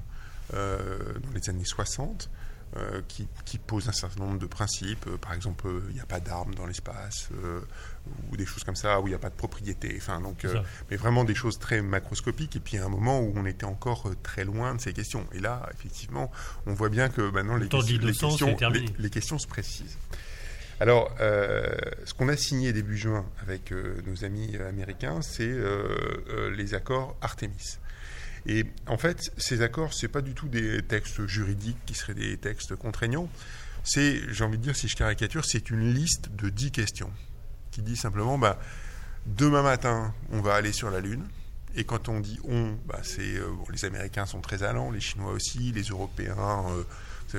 dans 0.52 1.32
les 1.34 1.48
années 1.48 1.64
60. 1.64 2.28
Euh, 2.76 3.02
qui, 3.06 3.58
pose 3.58 3.88
un 3.88 3.92
certain 3.92 4.24
nombre 4.24 4.40
de 4.40 4.46
principes. 4.46 5.06
Euh, 5.06 5.16
par 5.16 5.32
exemple, 5.32 5.68
euh, 5.68 5.80
il 5.90 5.94
n'y 5.94 6.00
a 6.00 6.06
pas 6.06 6.18
d'armes 6.18 6.56
dans 6.56 6.66
l'espace, 6.66 7.28
ou 8.30 8.36
des 8.36 8.46
choses 8.46 8.64
comme 8.64 8.74
ça, 8.74 9.00
où 9.00 9.06
il 9.06 9.10
n'y 9.10 9.14
a 9.14 9.18
pas 9.18 9.30
de 9.30 9.36
propriété. 9.36 9.94
Enfin, 9.96 10.20
donc, 10.20 10.44
mais 10.90 10.96
vraiment 10.96 11.22
des 11.22 11.36
choses 11.36 11.58
très 11.60 11.82
macroscopiques. 11.82 12.56
Et 12.56 12.60
puis, 12.60 12.78
à 12.78 12.84
un 12.84 12.88
moment 12.88 13.20
où 13.20 13.32
on 13.36 13.46
était 13.46 13.64
encore 13.64 14.10
très 14.24 14.44
loin 14.44 14.74
de 14.74 14.80
ces 14.80 14.92
questions. 14.92 15.24
Et 15.32 15.38
là, 15.38 15.68
effectivement, 15.72 16.32
on 16.66 16.74
voit 16.74 16.88
bien 16.88 17.08
que 17.08 17.22
maintenant, 17.22 17.56
les, 17.56 17.68
questions, 17.68 18.56
les, 18.98 19.10
questions, 19.10 19.38
se 19.38 19.46
précisent. 19.46 19.98
Alors, 20.80 21.14
ce 21.18 22.12
qu'on 22.14 22.28
a 22.28 22.36
signé 22.36 22.72
début 22.72 22.96
juin 22.96 23.24
avec 23.40 23.72
nos 24.04 24.24
amis 24.24 24.56
américains, 24.56 25.22
c'est 25.22 25.54
les 26.56 26.74
accords 26.74 27.16
Artemis. 27.20 27.78
Et 28.46 28.66
en 28.86 28.98
fait, 28.98 29.32
ces 29.36 29.62
accords, 29.62 29.94
ce 29.94 30.06
n'est 30.06 30.12
pas 30.12 30.20
du 30.20 30.34
tout 30.34 30.48
des 30.48 30.82
textes 30.82 31.26
juridiques 31.26 31.78
qui 31.86 31.94
seraient 31.94 32.14
des 32.14 32.36
textes 32.36 32.76
contraignants. 32.76 33.28
C'est, 33.84 34.20
j'ai 34.32 34.44
envie 34.44 34.58
de 34.58 34.62
dire, 34.62 34.76
si 34.76 34.88
je 34.88 34.96
caricature, 34.96 35.44
c'est 35.44 35.70
une 35.70 35.92
liste 35.92 36.30
de 36.34 36.48
dix 36.48 36.70
questions 36.70 37.10
qui 37.70 37.82
dit 37.82 37.96
simplement, 37.96 38.38
bah, 38.38 38.58
Demain 39.26 39.62
matin, 39.62 40.12
on 40.32 40.42
va 40.42 40.54
aller 40.54 40.72
sur 40.72 40.90
la 40.90 41.00
Lune. 41.00 41.26
Et 41.76 41.84
quand 41.84 42.10
on 42.10 42.20
dit 42.20 42.38
on, 42.44 42.76
bah, 42.86 43.00
c'est 43.02 43.40
les 43.72 43.84
Américains 43.86 44.26
sont 44.26 44.42
très 44.42 44.62
allants, 44.62 44.90
les 44.90 45.00
Chinois 45.00 45.32
aussi, 45.32 45.72
les 45.72 45.84
Européens 45.84 46.36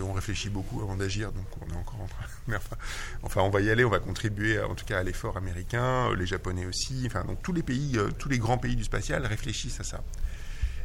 on 0.02 0.14
réfléchit 0.14 0.50
beaucoup 0.50 0.82
avant 0.82 0.96
d'agir, 0.96 1.32
donc 1.32 1.46
on 1.62 1.74
est 1.74 1.78
encore 1.78 2.02
en 2.02 2.08
train. 2.08 2.60
enfin, 3.24 3.42
on 3.42 3.50
va 3.50 3.62
y 3.62 3.70
aller, 3.70 3.86
on 3.86 3.90
va 3.90 4.00
contribuer 4.00 4.60
en 4.60 4.76
tout 4.76 4.86
cas 4.86 5.00
à 5.00 5.04
l'effort 5.04 5.38
américain, 5.38 6.14
les 6.16 6.26
Japonais 6.26 6.66
aussi. 6.66 7.04
Enfin, 7.06 7.24
donc 7.26 7.42
tous 7.42 7.54
les 7.54 7.64
pays, 7.64 7.98
euh, 7.98 8.10
tous 8.18 8.30
les 8.30 8.40
grands 8.40 8.58
pays 8.58 8.76
du 8.76 8.84
spatial 8.84 9.26
réfléchissent 9.26 9.80
à 9.80 9.84
ça. 9.84 10.04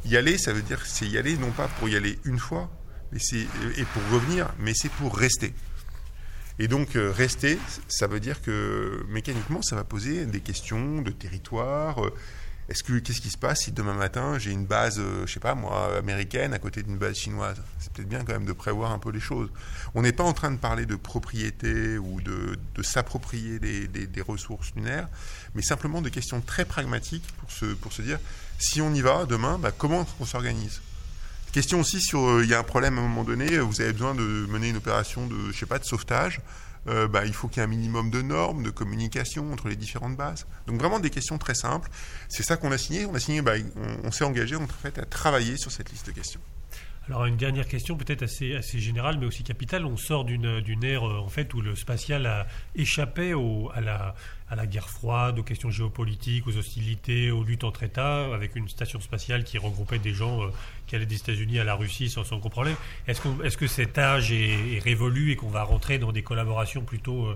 Y 0.05 0.17
aller, 0.17 0.39
ça 0.39 0.53
veut 0.53 0.63
dire 0.63 0.85
c'est 0.87 1.07
y 1.07 1.19
aller 1.19 1.37
non 1.37 1.51
pas 1.51 1.69
pour 1.69 1.89
y 1.89 1.97
aller 1.97 2.19
une 2.25 2.39
fois, 2.39 2.71
mais 3.13 3.19
et 3.77 3.85
pour 3.85 4.03
revenir, 4.13 4.53
mais 4.59 4.73
c'est 4.75 4.91
pour 4.91 5.17
rester. 5.17 5.55
Et 6.59 6.69
donc 6.69 6.97
euh, 6.97 7.11
rester, 7.11 7.59
ça 7.89 8.07
veut 8.07 8.21
dire 8.21 8.43
que 8.43 9.05
mécaniquement, 9.09 9.63
ça 9.63 9.77
va 9.77 9.85
poser 9.85 10.27
des 10.27 10.41
questions 10.41 11.01
de 11.01 11.11
territoire. 11.11 12.05
Euh, 12.05 12.15
est-ce 12.71 12.85
que 12.85 13.01
qu'est-ce 13.01 13.21
qui 13.21 13.31
se 13.31 13.37
passe 13.37 13.63
si 13.63 13.73
demain 13.73 13.95
matin 13.95 14.39
j'ai 14.39 14.53
une 14.53 14.65
base, 14.65 15.01
euh, 15.01 15.27
je 15.27 15.33
sais 15.33 15.41
pas 15.41 15.57
moi, 15.57 15.97
américaine 15.99 16.55
à 16.55 16.61
côté 16.61 16.85
d'une 16.85 16.99
base 16.99 17.17
chinoise? 17.17 17.61
C'est 17.81 17.93
peut-être 17.93 18.09
bien 18.09 18.25
quand 18.25 18.33
même 18.33 18.45
de 18.45 18.53
prévoir 18.53 18.93
un 18.93 19.01
peu 19.01 19.11
les 19.11 19.19
choses. 19.19 19.51
On 19.97 20.03
n'est 20.03 20.13
pas 20.13 20.23
en 20.23 20.33
train 20.33 20.53
de 20.53 20.57
parler 20.57 20.87
de 20.87 20.95
propriété 20.95 21.99
ou 21.99 22.21
de, 22.21 22.57
s'approprier 22.83 23.59
des, 23.59 24.23
ressources 24.23 24.73
lunaires, 24.77 25.09
mais 25.55 25.63
simplement 25.63 26.01
de 26.01 26.09
questions 26.09 26.41
très 26.41 26.65
pragmatiques 26.65 27.27
pour 27.41 27.51
se, 27.51 27.67
pour 27.67 27.93
se 27.93 28.03
dire 28.03 28.21
si 28.59 28.81
on 28.81 28.95
y 28.95 29.01
va 29.01 29.27
demain, 29.27 29.59
bah, 29.59 29.73
comment 29.77 30.07
on 30.21 30.25
s'organise? 30.25 30.81
Question 31.53 31.81
aussi 31.81 32.01
sur, 32.01 32.21
euh, 32.21 32.45
il 32.45 32.51
y 32.51 32.55
a 32.55 32.61
un 32.61 32.63
problème 32.63 32.97
à 32.99 33.01
un 33.01 33.09
moment 33.09 33.25
donné, 33.25 33.59
vous 33.59 33.81
avez 33.81 33.93
besoin 33.93 34.15
de 34.15 34.23
mener 34.23 34.69
une 34.69 34.77
opération 34.77 35.27
de, 35.27 35.51
je 35.51 35.59
sais 35.59 35.67
pas, 35.67 35.81
de 35.81 35.85
sauvetage. 35.85 36.41
Euh, 36.89 37.09
bah, 37.09 37.27
il 37.27 37.35
faut 37.35 37.49
qu'il 37.49 37.59
y 37.59 37.61
ait 37.61 37.65
un 37.65 37.71
minimum 37.71 38.11
de 38.11 38.23
normes, 38.23 38.63
de 38.63 38.71
communication 38.71 39.53
entre 39.53 39.69
les 39.69 39.77
différentes 39.77 40.17
bases. 40.17 40.47
Donc 40.67 40.81
vraiment 40.81 40.99
des 40.99 41.11
questions 41.11 41.39
très 41.39 41.55
simples. 41.55 41.91
C'est 42.29 42.43
ça 42.43 42.57
qu'on 42.57 42.73
a 42.73 42.79
signé. 42.79 43.05
On 43.07 43.15
a 43.15 43.21
signé, 43.21 43.43
bah, 43.43 43.53
on, 44.05 44.11
s'est 44.11 44.25
engagé 44.25 44.57
en 44.57 44.67
fait 44.67 44.99
à 44.99 45.05
travailler 45.05 45.57
sur 45.57 45.71
cette 45.71 45.91
liste 45.91 46.07
de 46.07 46.13
questions. 46.13 46.41
Alors 47.07 47.25
une 47.27 47.37
dernière 47.37 47.67
question 47.67 47.97
peut-être 47.97 48.23
assez, 48.23 48.55
assez 48.55 48.79
générale 48.79 49.19
mais 49.19 49.27
aussi 49.27 49.43
capitale. 49.43 49.85
On 49.85 49.97
sort 49.97 50.25
d'une, 50.25 50.85
ère 50.85 51.07
euh, 51.07 51.19
en 51.19 51.29
fait 51.29 51.53
où 51.55 51.61
le 51.61 51.75
spatial 51.75 52.25
a 52.27 52.47
échappé 52.75 53.35
à, 53.75 53.81
la, 53.81 54.15
à 54.51 54.57
la 54.57 54.67
guerre 54.67 54.89
froide, 54.89 55.39
aux 55.39 55.43
questions 55.43 55.71
géopolitiques, 55.71 56.47
aux 56.47 56.57
hostilités, 56.57 57.31
aux 57.31 57.45
luttes 57.45 57.65
entre 57.65 57.83
États, 57.85 58.35
avec 58.35 58.57
une 58.57 58.69
station 58.69 59.01
spatiale 59.01 59.45
qui 59.45 59.59
regroupait 59.59 59.99
des 59.99 60.13
gens 60.13 60.43
euh, 60.43 60.49
qui 60.87 60.97
allaient 60.97 61.07
des 61.07 61.17
États-Unis 61.17 61.61
à 61.61 61.65
la 61.65 61.75
Russie 61.75 62.11
sans, 62.11 62.31
aucun 62.33 62.49
problème. 62.49 62.77
Est-ce, 63.07 63.23
est-ce 63.45 63.57
que 63.57 63.67
cet 63.67 63.97
âge 63.97 64.33
est, 64.33 64.81
révolu 64.81 65.31
et 65.31 65.37
qu'on 65.37 65.51
va 65.51 65.63
rentrer 65.63 65.99
dans 65.99 66.13
des 66.13 66.23
collaborations 66.23 66.83
plutôt, 66.83 67.27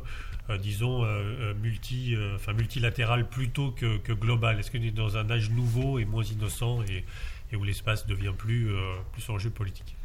euh, 0.50 0.58
disons, 0.58 1.06
multi, 1.62 2.16
enfin, 2.34 2.52
multilatérales 2.52 3.28
plutôt 3.28 3.70
que, 3.70 3.96
que 3.98 4.12
globales? 4.12 4.58
Est-ce 4.58 4.70
qu'on 4.70 4.82
est 4.82 4.90
dans 4.90 5.16
un 5.16 5.30
âge 5.30 5.50
nouveau 5.50 5.98
et 5.98 6.04
moins 6.04 6.24
innocent 6.24 6.82
et 6.82 7.04
où 7.56 7.64
l'espace 7.64 8.06
devient 8.06 8.32
plus, 8.36 8.70
euh, 8.70 8.94
plus 9.12 9.28
enjeu 9.30 9.50
politique? 9.50 9.96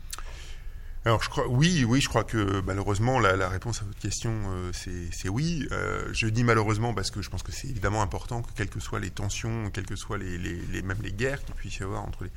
Alors 1.06 1.24
je 1.24 1.30
crois, 1.30 1.48
oui, 1.48 1.86
oui, 1.86 2.02
je 2.02 2.10
crois 2.10 2.26
que 2.26 2.62
malheureusement 2.66 3.20
la, 3.20 3.48
réponse 3.48 3.82
à 3.82 3.86
votre 3.86 4.00
question 4.00 4.32
euh, 4.52 4.72
c'est 4.74 5.30
oui. 5.30 5.66
Euh, 5.72 6.10
je 6.12 6.28
dis 6.28 6.44
malheureusement 6.44 6.94
parce 6.94 7.10
que 7.10 7.22
je 7.22 7.30
pense 7.30 7.42
que 7.42 7.54
c'est 7.54 7.70
évidemment 7.70 8.02
important 8.02 8.42
que 8.42 8.52
quelles 8.54 8.70
que 8.70 8.82
soient 8.82 9.00
les 9.00 9.10
tensions, 9.10 9.70
quelles 9.72 9.86
que 9.86 9.96
soient 9.96 10.18
les, 10.18 10.82
même 10.82 10.98
les 11.02 11.14
guerres 11.14 11.44
qu'il 11.46 11.56
puisse 11.56 11.78
y 11.78 11.84
avoir 11.84 12.04
entre 12.04 12.26
les 12.26 12.32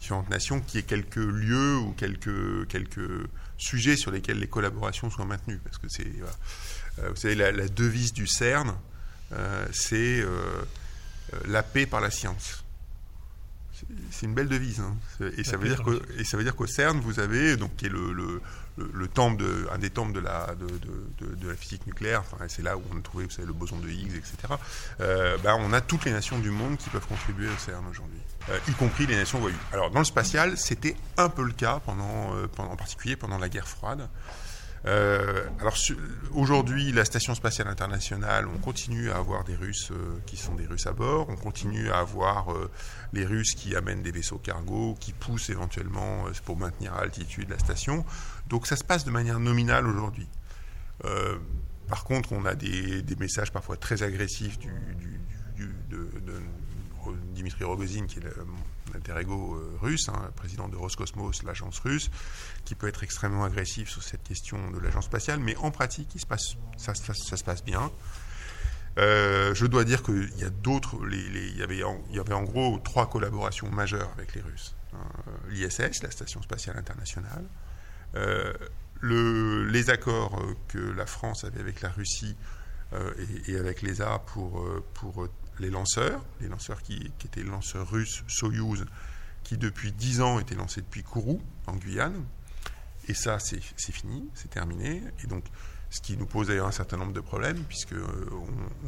différentes 0.00 0.28
nations, 0.30 0.60
qu'il 0.60 0.80
y 0.80 0.82
ait 0.82 0.86
quelques 0.86 1.16
lieux 1.16 1.76
ou 1.76 1.92
quelques 1.92 3.28
sujets 3.56 3.96
sur 3.96 4.10
lesquels 4.10 4.40
les 4.40 4.48
collaborations 4.48 5.10
soient 5.10 5.24
maintenues. 5.24 5.60
Parce 5.62 5.78
que 5.78 5.88
c'est, 5.88 6.12
vous 6.96 7.16
savez, 7.16 7.36
la, 7.36 7.68
devise 7.68 8.12
du 8.12 8.26
CERN, 8.26 8.74
c'est 9.72 10.24
la 11.46 11.62
paix 11.62 11.86
par 11.86 12.00
la 12.00 12.10
science. 12.10 12.64
C'est 14.10 14.26
une 14.26 14.34
belle 14.34 14.48
devise. 14.48 14.80
Hein. 14.80 14.96
Et, 15.36 15.44
ça 15.44 15.56
veut 15.56 15.68
dire 15.68 15.82
que, 15.82 16.02
et 16.18 16.24
ça 16.24 16.36
veut 16.36 16.44
dire 16.44 16.56
qu'au 16.56 16.66
CERN, 16.66 17.00
vous 17.00 17.20
avez, 17.20 17.56
donc, 17.56 17.76
qui 17.76 17.86
est 17.86 17.90
le, 17.90 18.12
le, 18.12 19.08
temple 19.08 19.42
de, 19.42 19.68
un 19.72 19.78
des 19.78 19.90
temples 19.90 20.12
de 20.12 20.20
la, 20.20 20.54
de, 20.54 20.66
de, 21.26 21.48
la 21.48 21.54
physique 21.54 21.86
nucléaire, 21.86 22.20
enfin, 22.20 22.44
c'est 22.48 22.62
là 22.62 22.76
où 22.76 22.82
on 22.92 22.98
a 22.98 23.00
trouvé 23.00 23.24
vous 23.24 23.30
savez, 23.30 23.46
le 23.46 23.52
boson 23.52 23.78
de 23.78 23.88
Higgs, 23.88 24.16
etc. 24.16 24.54
Euh, 25.00 25.36
ben, 25.38 25.56
on 25.58 25.72
a 25.72 25.80
toutes 25.80 26.04
les 26.04 26.12
nations 26.12 26.38
du 26.38 26.50
monde 26.50 26.76
qui 26.76 26.90
peuvent 26.90 27.06
contribuer 27.06 27.48
au 27.48 27.58
CERN 27.58 27.84
aujourd'hui, 27.90 28.20
euh, 28.50 28.58
y 28.68 28.72
compris 28.72 29.06
les 29.06 29.16
nations 29.16 29.38
voyues. 29.38 29.56
Alors, 29.72 29.90
dans 29.90 30.00
le 30.00 30.04
spatial, 30.04 30.56
c'était 30.56 30.96
un 31.16 31.28
peu 31.28 31.42
le 31.42 31.52
cas, 31.52 31.80
pendant, 31.84 32.34
euh, 32.34 32.46
pendant, 32.46 32.72
en 32.72 32.76
particulier 32.76 33.16
pendant 33.16 33.38
la 33.38 33.48
guerre 33.48 33.68
froide. 33.68 34.08
Euh, 34.86 35.44
alors 35.60 35.76
aujourd'hui, 36.34 36.92
la 36.92 37.04
station 37.04 37.34
spatiale 37.34 37.68
internationale, 37.68 38.46
on 38.46 38.58
continue 38.58 39.10
à 39.10 39.16
avoir 39.16 39.44
des 39.44 39.54
Russes 39.54 39.90
euh, 39.90 40.18
qui 40.26 40.36
sont 40.36 40.54
des 40.54 40.66
Russes 40.66 40.86
à 40.86 40.92
bord, 40.92 41.28
on 41.28 41.36
continue 41.36 41.90
à 41.90 41.98
avoir 41.98 42.52
euh, 42.52 42.70
les 43.12 43.24
Russes 43.24 43.54
qui 43.54 43.74
amènent 43.74 44.02
des 44.02 44.12
vaisseaux 44.12 44.38
cargo, 44.38 44.96
qui 45.00 45.12
poussent 45.12 45.50
éventuellement 45.50 46.24
pour 46.44 46.56
maintenir 46.56 46.94
à 46.94 47.00
altitude 47.00 47.50
la 47.50 47.58
station. 47.58 48.04
Donc 48.48 48.66
ça 48.66 48.76
se 48.76 48.84
passe 48.84 49.04
de 49.04 49.10
manière 49.10 49.40
nominale 49.40 49.86
aujourd'hui. 49.86 50.28
par 51.88 52.04
contre, 52.04 52.32
on 52.32 52.44
a 52.44 52.54
des, 52.54 53.02
messages 53.18 53.50
parfois 53.50 53.76
très 53.76 54.02
agressifs 54.02 54.58
du, 54.58 54.70
de, 55.88 56.08
Dimitri 57.34 57.64
Rogozin, 57.64 58.06
qui 58.06 58.18
est 58.18 58.22
l'inter 58.92 59.14
ego 59.20 59.54
euh, 59.54 59.78
russe, 59.80 60.08
hein, 60.08 60.30
président 60.36 60.68
de 60.68 60.76
Roscosmos, 60.76 61.42
l'agence 61.42 61.78
russe, 61.80 62.10
qui 62.64 62.74
peut 62.74 62.88
être 62.88 63.02
extrêmement 63.02 63.44
agressif 63.44 63.88
sur 63.88 64.02
cette 64.02 64.22
question 64.22 64.70
de 64.70 64.78
l'agence 64.78 65.04
spatiale, 65.06 65.40
mais 65.40 65.56
en 65.56 65.70
pratique, 65.70 66.14
il 66.14 66.20
se 66.20 66.26
passe, 66.26 66.56
ça, 66.76 66.94
se 66.94 67.44
passe 67.44 67.64
bien. 67.64 67.90
Euh, 68.98 69.54
je 69.54 69.66
dois 69.66 69.84
dire 69.84 70.02
qu'il 70.02 70.36
y 70.38 70.44
a 70.44 70.50
d'autres, 70.50 70.98
il, 71.10 71.56
y 71.56 71.62
avait 71.62 71.82
en, 71.82 72.42
gros 72.42 72.78
trois 72.78 73.08
collaborations 73.08 73.70
majeures 73.70 74.10
avec 74.16 74.34
les 74.34 74.40
Russes. 74.40 74.74
Hein. 74.94 74.98
L'ISS, 75.50 76.02
la 76.02 76.10
Station 76.10 76.42
spatiale 76.42 76.76
internationale, 76.76 77.44
euh, 78.16 78.52
le, 79.00 79.64
les 79.66 79.90
accords 79.90 80.42
que 80.66 80.78
la 80.78 81.06
France 81.06 81.44
avait 81.44 81.60
avec 81.60 81.82
la 81.82 81.90
Russie 81.90 82.36
et, 82.92 83.52
et, 83.52 83.58
avec 83.58 83.82
l'ESA 83.82 84.18
pour, 84.26 84.64
pour 84.94 85.28
les 85.60 85.70
lanceurs, 85.70 86.24
les 86.40 86.48
lanceurs 86.48 86.82
qui, 86.82 87.10
étaient 87.24 87.42
les 87.42 87.48
lanceurs 87.48 87.88
russes 87.88 88.22
Soyuz, 88.28 88.84
qui 89.44 89.56
depuis 89.56 89.92
10 89.92 90.20
ans 90.20 90.38
étaient 90.38 90.54
lancés 90.54 90.80
depuis 90.80 91.02
Kourou, 91.02 91.40
en 91.66 91.76
Guyane. 91.76 92.24
Et 93.08 93.14
ça, 93.14 93.38
c'est 93.38 93.60
fini, 93.92 94.28
c'est 94.34 94.50
terminé. 94.50 95.02
Et 95.24 95.26
donc, 95.26 95.44
ce 95.90 96.00
qui 96.00 96.16
nous 96.16 96.26
pose 96.26 96.48
d'ailleurs 96.48 96.66
un 96.66 96.72
certain 96.72 96.98
nombre 96.98 97.12
de 97.12 97.20
problèmes, 97.20 97.62
puisque 97.64 97.94
euh, 97.94 98.30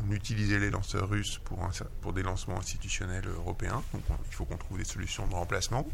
on, 0.06 0.12
utilisait 0.12 0.58
les 0.58 0.70
lanceurs 0.70 1.08
russes 1.08 1.40
pour, 1.44 2.12
des 2.12 2.22
lancements 2.22 2.58
institutionnels 2.58 3.26
européens. 3.26 3.82
Donc, 3.92 4.02
il 4.26 4.34
faut 4.34 4.44
qu'on 4.44 4.58
trouve 4.58 4.78
des 4.78 4.84
solutions 4.84 5.26
de 5.26 5.34
remplacement. 5.34 5.88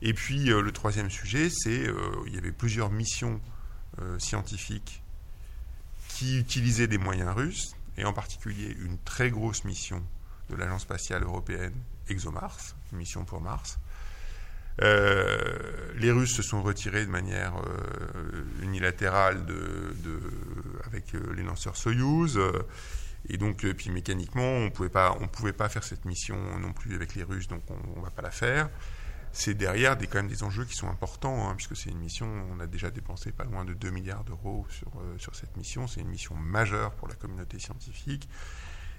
Et 0.00 0.14
puis, 0.14 0.50
euh, 0.50 0.60
le 0.60 0.72
troisième 0.72 1.10
sujet, 1.10 1.48
c'est 1.50 1.86
euh, 1.86 1.96
il 2.26 2.34
y 2.34 2.38
avait 2.38 2.52
plusieurs 2.52 2.90
missions 2.90 3.40
scientifiques 4.16 5.02
qui 6.08 6.38
utilisaient 6.38 6.86
des 6.86 6.96
moyens 6.96 7.34
russes, 7.34 7.76
et 7.96 8.04
en 8.04 8.12
particulier 8.12 8.76
une 8.80 8.98
très 8.98 9.30
grosse 9.30 9.64
mission 9.64 10.02
de 10.50 10.56
l'Agence 10.56 10.82
spatiale 10.82 11.22
européenne 11.22 11.74
ExoMars, 12.08 12.74
une 12.92 12.98
mission 12.98 13.24
pour 13.24 13.40
Mars. 13.40 13.78
Euh, 14.80 15.92
les 15.96 16.10
Russes 16.10 16.34
se 16.34 16.42
sont 16.42 16.62
retirés 16.62 17.04
de 17.04 17.10
manière 17.10 17.54
euh, 17.56 18.44
unilatérale 18.62 19.44
avec 20.86 21.14
euh, 21.14 21.34
les 21.36 21.42
lanceurs 21.42 21.76
Soyouz. 21.76 22.40
et 23.28 23.36
donc, 23.36 23.66
puis 23.74 23.90
mécaniquement, 23.90 24.42
on 24.42 24.64
ne 24.64 24.70
pouvait 25.26 25.52
pas 25.52 25.68
faire 25.68 25.84
cette 25.84 26.04
mission 26.04 26.36
non 26.58 26.72
plus 26.72 26.94
avec 26.94 27.14
les 27.14 27.22
Russes, 27.22 27.48
donc 27.48 27.62
on 27.68 27.98
ne 27.98 28.04
va 28.04 28.10
pas 28.10 28.22
la 28.22 28.30
faire 28.30 28.70
c'est 29.32 29.54
derrière 29.54 29.96
des, 29.96 30.06
quand 30.06 30.18
même 30.18 30.28
des 30.28 30.42
enjeux 30.42 30.66
qui 30.66 30.74
sont 30.74 30.88
importants, 30.88 31.48
hein, 31.48 31.54
puisque 31.56 31.74
c'est 31.74 31.90
une 31.90 31.98
mission, 31.98 32.26
on 32.52 32.60
a 32.60 32.66
déjà 32.66 32.90
dépensé 32.90 33.32
pas 33.32 33.44
loin 33.44 33.64
de 33.64 33.72
2 33.72 33.90
milliards 33.90 34.24
d'euros 34.24 34.66
sur, 34.68 34.88
euh, 35.00 35.18
sur 35.18 35.34
cette 35.34 35.56
mission. 35.56 35.88
C'est 35.88 36.02
une 36.02 36.08
mission 36.08 36.34
majeure 36.34 36.92
pour 36.92 37.08
la 37.08 37.14
communauté 37.14 37.58
scientifique. 37.58 38.28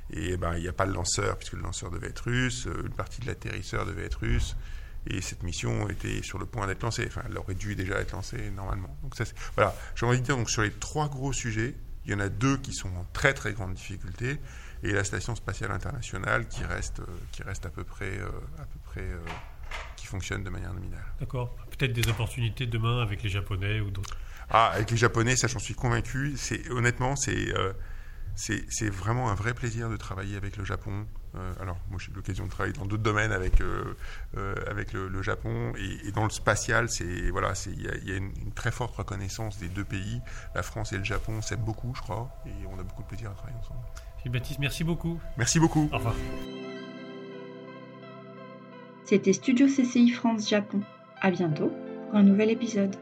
Et 0.10 0.36
ben, 0.38 0.56
il 0.56 0.64
n'y 0.64 0.68
a 0.68 0.74
pas 0.74 0.86
le 0.86 0.94
lanceur, 0.94 1.38
puisque 1.38 1.54
le 1.54 1.62
lanceur 1.62 1.92
devait 1.92 2.08
être 2.08 2.26
russe, 2.26 2.66
euh, 2.68 2.84
une 2.84 2.94
partie 2.94 3.22
de 3.22 3.28
l'atterrisseur 3.28 3.86
devait 3.86 4.06
être 4.06 4.22
russe, 4.22 4.56
et 5.06 5.22
cette 5.22 5.44
mission 5.44 5.88
était 5.88 6.24
sur 6.24 6.40
le 6.40 6.46
point 6.48 6.66
d'être 6.66 6.82
lancée. 6.82 7.06
Enfin, 7.08 7.22
elle 7.30 7.38
aurait 7.38 7.56
dû 7.56 7.76
déjà 7.76 8.00
être 8.00 8.14
lancée 8.14 8.50
normalement. 8.52 8.98
Donc 9.04 9.16
ça, 9.16 9.26
voilà, 9.56 9.76
j'ai 9.96 10.06
envie 10.06 10.20
de 10.20 10.26
dire, 10.26 10.36
donc, 10.36 10.50
sur 10.50 10.64
les 10.64 10.72
trois 10.72 11.10
gros 11.10 11.32
sujets, 11.32 11.76
il 12.06 12.12
y 12.12 12.16
en 12.16 12.20
a 12.20 12.30
deux 12.30 12.58
qui 12.58 12.74
sont 12.74 12.90
en 12.96 13.06
très 13.14 13.34
très 13.34 13.54
grande 13.54 13.76
difficulté, 13.76 14.40
et 14.82 14.92
la 14.92 15.04
Station 15.04 15.36
spatiale 15.36 15.72
internationale 15.72 16.48
qui 16.48 16.64
reste, 16.64 17.00
euh, 17.00 17.06
qui 17.32 17.44
reste 17.44 17.66
à 17.66 17.70
peu 17.70 17.84
près, 17.84 18.20
à 18.58 18.66
peu 18.66 18.80
près 18.84 19.08
qui 19.96 20.06
fonctionne 20.06 20.44
de 20.44 20.50
manière 20.50 20.74
nominale. 20.74 21.06
D'accord. 21.20 21.56
Peut-être 21.72 21.94
des 21.94 22.08
opportunités 22.10 22.66
demain 22.66 23.02
avec 23.02 23.24
les 23.24 23.30
Japonais 23.30 23.80
ou 23.80 23.90
d'autres. 23.90 24.18
Ah, 24.50 24.72
avec 24.74 24.92
les 24.92 24.98
Japonais, 24.98 25.36
ça 25.36 25.48
j'en 25.48 25.60
suis 25.60 25.74
convaincu. 25.74 26.34
C'est 26.38 26.70
honnêtement, 26.70 27.16
c'est 27.16 27.56
euh, 27.58 27.74
c'est 28.36 28.90
vraiment 28.90 29.30
un 29.30 29.36
vrai 29.36 29.54
plaisir 29.54 29.90
de 29.90 29.98
travailler 29.98 30.36
avec 30.38 30.58
le 30.58 30.66
Japon. 30.66 31.06
Euh, 31.36 31.54
alors, 31.60 31.78
moi, 31.90 32.00
j'ai 32.00 32.12
eu 32.12 32.16
l'occasion 32.16 32.46
de 32.46 32.52
travailler 32.52 32.74
dans 32.74 32.86
d'autres 32.86 33.02
domaines 33.04 33.32
avec 33.32 33.62
euh, 33.62 33.96
avec 34.68 34.94
le, 34.94 35.22
Japon 35.22 35.74
et, 35.78 36.12
dans 36.12 36.26
le 36.26 36.30
spatial, 36.30 36.90
c'est 36.90 37.30
voilà, 37.32 37.56
c'est 37.56 37.72
il 37.72 37.82
y 37.82 38.12
a, 38.12 38.16
une, 38.16 38.32
une, 38.42 38.52
très 38.52 38.72
forte 38.72 38.96
reconnaissance 38.96 39.58
des 39.58 39.70
deux 39.70 39.86
pays. 39.86 40.22
La 40.54 40.64
France 40.64 40.94
et 40.94 40.98
le 40.98 41.04
Japon 41.04 41.42
s'aiment 41.42 41.66
beaucoup, 41.66 41.94
je 41.96 42.02
crois, 42.02 42.30
et 42.46 42.68
on 42.68 42.78
a 42.80 42.84
beaucoup 42.84 43.04
de 43.04 43.08
plaisir 43.08 43.32
à 43.32 43.34
travailler 43.34 43.58
ensemble. 43.60 43.80
Baptiste, 44.30 44.60
merci 44.60 44.84
beaucoup. 44.84 45.20
Merci 45.38 45.60
beaucoup. 45.60 45.90
Au 45.92 45.98
revoir. 45.98 46.16
C'était 49.06 49.34
Studio 49.34 49.68
CCI 49.68 50.10
France 50.10 50.50
Japon. 50.50 50.80
À 51.22 51.30
bientôt 51.30 51.72
pour 52.10 52.20
un 52.20 52.24
nouvel 52.24 52.52
épisode. 52.52 52.96